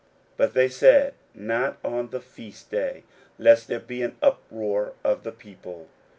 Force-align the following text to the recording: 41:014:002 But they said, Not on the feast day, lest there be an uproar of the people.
41:014:002 0.01 0.07
But 0.37 0.53
they 0.55 0.67
said, 0.67 1.13
Not 1.35 1.77
on 1.83 2.09
the 2.09 2.19
feast 2.19 2.71
day, 2.71 3.03
lest 3.37 3.67
there 3.67 3.79
be 3.79 4.01
an 4.01 4.17
uproar 4.19 4.93
of 5.03 5.21
the 5.21 5.31
people. 5.31 5.89